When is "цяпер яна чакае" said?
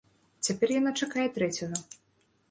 0.45-1.25